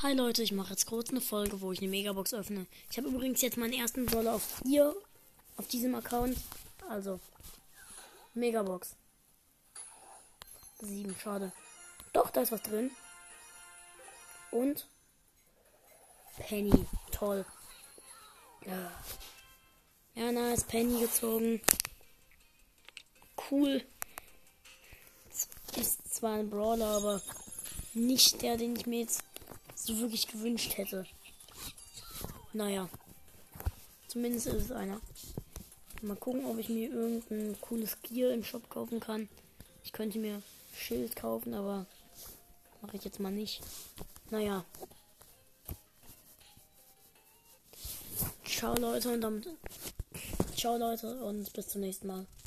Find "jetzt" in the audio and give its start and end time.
0.70-0.86, 3.42-3.56, 29.00-29.24, 43.04-43.20